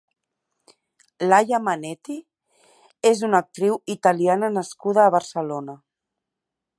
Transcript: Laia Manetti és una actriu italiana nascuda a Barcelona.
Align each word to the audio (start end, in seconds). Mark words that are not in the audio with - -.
Laia 1.25 1.59
Manetti 1.65 2.15
és 3.11 3.21
una 3.29 3.43
actriu 3.47 3.77
italiana 3.97 4.53
nascuda 4.57 5.05
a 5.07 5.15
Barcelona. 5.17 5.77